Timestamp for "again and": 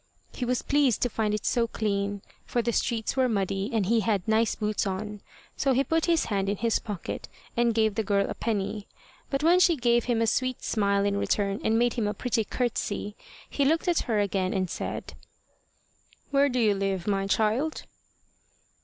14.19-14.71